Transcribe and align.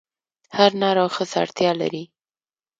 هر 0.57 0.71
نر 0.81 0.97
او 1.03 1.09
ښځه 1.15 1.35
اړتیا 1.43 1.71
لري. 1.81 2.03